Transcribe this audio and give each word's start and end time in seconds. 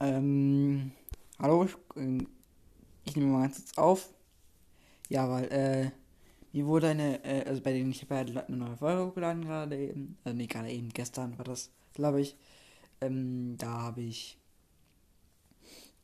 Ähm, 0.00 0.92
hallo, 1.38 1.64
ich, 1.64 1.76
ähm, 1.96 2.26
ich 3.04 3.16
nehme 3.16 3.32
mal 3.32 3.42
ganz 3.42 3.56
kurz 3.56 3.78
auf. 3.78 4.14
Ja, 5.08 5.28
weil, 5.28 5.44
äh, 5.52 5.90
mir 6.52 6.66
wurde 6.66 6.88
eine, 6.88 7.22
äh, 7.24 7.44
also 7.46 7.60
bei 7.62 7.72
denen 7.72 7.90
ich 7.90 8.02
habe 8.02 8.14
ja 8.14 8.20
eine 8.44 8.56
neue 8.56 8.76
Folge 8.76 9.06
hochgeladen 9.06 9.44
gerade 9.44 9.76
eben, 9.76 10.16
also 10.24 10.36
nee, 10.36 10.46
gerade 10.46 10.70
eben, 10.70 10.88
gestern 10.90 11.36
war 11.38 11.44
das, 11.44 11.70
glaube 11.94 12.20
ich. 12.22 12.36
Ähm, 13.02 13.56
da 13.58 13.68
habe 13.82 14.00
ich 14.02 14.38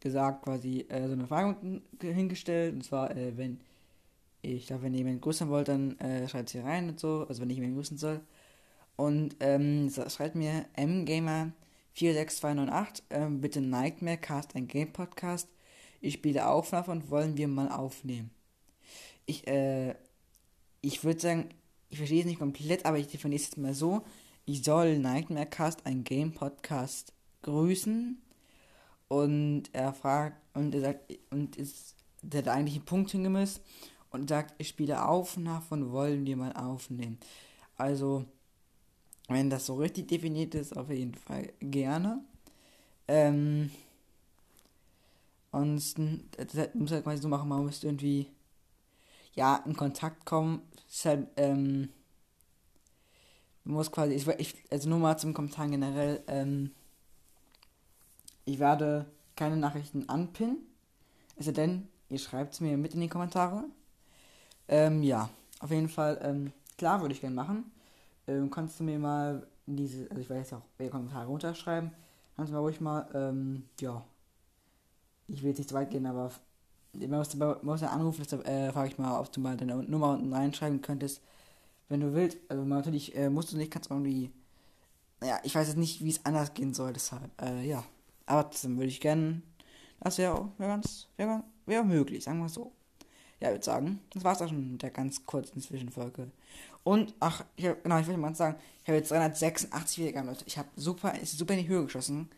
gesagt, 0.00 0.44
quasi, 0.44 0.80
äh, 0.88 1.06
so 1.06 1.14
eine 1.14 1.26
Frage 1.26 1.56
hingestellt, 2.02 2.74
und 2.74 2.84
zwar, 2.84 3.16
äh, 3.16 3.36
wenn, 3.36 3.60
ich 4.42 4.66
glaube, 4.66 4.84
wenn 4.84 4.92
ihr 4.94 4.98
jemanden 4.98 5.20
grüßen 5.22 5.48
wollt, 5.48 5.68
dann 5.68 5.98
äh, 6.00 6.28
schreibt 6.28 6.50
sie 6.50 6.60
rein 6.60 6.90
und 6.90 7.00
so, 7.00 7.26
also 7.28 7.42
wenn 7.42 7.50
ich 7.50 7.56
jemanden 7.56 7.76
grüßen 7.76 7.98
soll. 7.98 8.20
Und, 8.96 9.36
ähm, 9.40 9.90
schreibt 10.08 10.36
mir 10.36 10.66
mgamer 10.76 11.52
46298, 11.96 13.04
ähm, 13.08 13.40
bitte 13.40 13.62
Nightmare 13.62 14.18
Cast, 14.18 14.54
ein 14.54 14.68
Game 14.68 14.92
Podcast. 14.92 15.48
Ich 16.02 16.14
spiele 16.14 16.46
Aufnahme 16.46 16.92
und 16.92 17.10
wollen 17.10 17.38
wir 17.38 17.48
mal 17.48 17.70
aufnehmen. 17.70 18.30
Ich, 19.24 19.46
äh, 19.46 19.94
ich 20.82 21.04
würde 21.04 21.20
sagen, 21.20 21.48
ich 21.88 21.96
verstehe 21.96 22.20
es 22.20 22.26
nicht 22.26 22.38
komplett, 22.38 22.84
aber 22.84 22.98
ich 22.98 23.08
definiere 23.08 23.40
es 23.40 23.46
jetzt 23.46 23.56
mal 23.56 23.72
so. 23.72 24.02
Ich 24.44 24.62
soll 24.62 24.98
Nightmare 24.98 25.46
Cast, 25.46 25.86
ein 25.86 26.04
Game 26.04 26.34
Podcast, 26.34 27.14
grüßen. 27.40 28.20
Und 29.08 29.70
er 29.72 29.94
fragt, 29.94 30.36
und 30.52 30.74
er 30.74 30.80
sagt, 30.82 31.18
und 31.30 31.56
ist, 31.56 31.94
der 32.20 32.42
hat 32.42 32.48
eigentlich 32.48 32.76
einen 32.76 32.84
Punkt 32.84 33.10
hingemisst 33.10 33.62
und 34.10 34.28
sagt, 34.28 34.54
ich 34.58 34.68
spiele 34.68 35.08
Aufnahme 35.08 35.64
und 35.70 35.92
wollen 35.92 36.26
wir 36.26 36.36
mal 36.36 36.52
aufnehmen. 36.52 37.18
Also, 37.76 38.26
wenn 39.28 39.50
das 39.50 39.66
so 39.66 39.76
richtig 39.76 40.08
definiert 40.08 40.54
ist, 40.54 40.76
auf 40.76 40.90
jeden 40.90 41.14
Fall 41.14 41.52
gerne. 41.60 42.22
Ähm, 43.08 43.70
ansonsten, 45.52 46.28
das 46.36 46.74
muss 46.74 46.92
halt 46.92 47.04
quasi 47.04 47.22
so 47.22 47.28
machen, 47.28 47.48
man 47.48 47.64
müsste 47.64 47.86
irgendwie, 47.86 48.28
ja, 49.34 49.56
in 49.66 49.76
Kontakt 49.76 50.24
kommen. 50.24 50.62
Ist 50.88 51.04
halt, 51.04 51.28
ähm, 51.36 51.88
muss 53.64 53.90
quasi, 53.90 54.14
ich, 54.14 54.26
ich, 54.28 54.54
also 54.70 54.88
nur 54.88 54.98
mal 54.98 55.18
zum 55.18 55.34
Kommentar 55.34 55.68
generell, 55.68 56.22
ähm, 56.28 56.70
ich 58.44 58.58
werde 58.58 59.06
keine 59.34 59.56
Nachrichten 59.56 60.08
anpinnen. 60.08 60.58
Also 61.36 61.52
denn, 61.52 61.88
ihr 62.08 62.18
schreibt 62.18 62.54
es 62.54 62.60
mir 62.60 62.76
mit 62.76 62.94
in 62.94 63.00
die 63.00 63.08
Kommentare. 63.08 63.64
Ähm, 64.68 65.02
ja, 65.02 65.28
auf 65.60 65.70
jeden 65.70 65.88
Fall, 65.88 66.18
ähm, 66.22 66.52
klar, 66.78 67.00
würde 67.00 67.14
ich 67.14 67.20
gerne 67.20 67.34
machen. 67.34 67.70
Ähm, 68.26 68.50
kannst 68.50 68.80
du 68.80 68.84
mir 68.84 68.98
mal 68.98 69.46
diese, 69.66 70.10
also 70.10 70.20
ich 70.20 70.28
werde 70.28 70.42
jetzt 70.42 70.52
auch 70.52 70.62
welche 70.78 70.92
Kommentare 70.92 71.26
runterschreiben. 71.26 71.90
Kannst 72.36 72.50
du 72.50 72.54
mal 72.54 72.60
ruhig 72.60 72.80
mal, 72.80 73.08
ähm, 73.14 73.64
ja. 73.80 74.04
Ich 75.28 75.42
will 75.42 75.50
jetzt 75.50 75.58
nicht 75.58 75.68
zu 75.68 75.74
weit 75.74 75.90
gehen, 75.90 76.06
aber 76.06 76.30
man 76.92 77.18
muss, 77.18 77.34
man 77.34 77.56
muss 77.62 77.80
ja 77.80 77.88
anrufen, 77.88 78.22
deshalb 78.22 78.46
äh, 78.46 78.72
frage 78.72 78.88
ich 78.88 78.98
mal, 78.98 79.18
ob 79.20 79.30
du 79.32 79.40
mal 79.40 79.56
deine 79.56 79.76
Nummer 79.76 80.10
unten 80.10 80.32
reinschreiben 80.32 80.80
könntest, 80.82 81.20
wenn 81.88 82.00
du 82.00 82.14
willst. 82.14 82.38
Also 82.48 82.64
natürlich 82.64 83.14
äh, 83.16 83.28
musst 83.28 83.52
du 83.52 83.56
nicht, 83.56 83.70
kannst 83.70 83.90
du 83.90 83.94
irgendwie. 83.94 84.30
Naja, 85.20 85.40
ich 85.44 85.54
weiß 85.54 85.68
jetzt 85.68 85.78
nicht, 85.78 86.04
wie 86.04 86.10
es 86.10 86.24
anders 86.26 86.52
gehen 86.54 86.74
soll, 86.74 86.92
deshalb, 86.92 87.30
äh, 87.40 87.66
ja. 87.66 87.82
Aber 88.26 88.42
trotzdem 88.42 88.76
würde 88.76 88.88
ich 88.88 89.00
gerne. 89.00 89.42
Das 90.00 90.18
wäre 90.18 90.50
wär 90.58 90.68
ganz. 90.68 91.08
wäre 91.16 91.42
wär 91.64 91.84
möglich, 91.84 92.24
sagen 92.24 92.40
wir 92.40 92.48
so. 92.48 92.72
Ja, 93.40 93.48
ich 93.48 93.54
würde 93.54 93.64
sagen, 93.64 94.00
das 94.10 94.24
war 94.24 94.34
es 94.34 94.42
auch 94.42 94.48
schon 94.48 94.72
mit 94.72 94.82
der 94.82 94.90
ganz 94.90 95.26
kurzen 95.26 95.60
Zwischenfolge. 95.60 96.30
Und, 96.84 97.14
ach, 97.20 97.44
ich 97.56 97.66
hab, 97.66 97.82
genau, 97.82 97.98
ich 97.98 98.06
wollte 98.06 98.20
mal 98.20 98.34
sagen, 98.34 98.58
ich 98.82 98.88
habe 98.88 98.98
jetzt 98.98 99.10
386 99.10 99.98
Wiedergaben, 99.98 100.28
Leute. 100.28 100.44
Ich 100.46 100.56
habe 100.56 100.68
super, 100.76 101.18
ist 101.18 101.36
super 101.36 101.54
in 101.54 101.60
die 101.60 101.68
Höhe 101.68 101.84
geschossen 101.84 102.30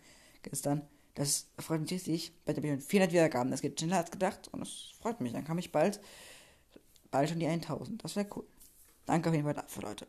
gestern. 0.42 0.82
Das 1.14 1.46
freut 1.58 1.80
mich 1.80 1.90
richtig. 1.90 2.32
Bald 2.44 2.56
habe 2.56 2.68
ich 2.68 2.84
400 2.84 3.12
Wiedergaben. 3.12 3.50
Das 3.50 3.60
geht 3.60 3.78
schneller 3.78 3.98
als 3.98 4.10
gedacht 4.10 4.48
und 4.52 4.60
das 4.60 4.92
freut 5.00 5.20
mich. 5.20 5.32
Dann 5.32 5.44
kann 5.44 5.58
ich 5.58 5.72
bald, 5.72 6.00
bald 7.10 7.28
schon 7.28 7.40
die 7.40 7.46
1000. 7.46 8.02
Das 8.02 8.16
wäre 8.16 8.28
cool. 8.36 8.44
Danke 9.06 9.28
auf 9.28 9.34
jeden 9.34 9.44
Fall 9.44 9.54
dafür, 9.54 9.82
Leute. 9.82 10.06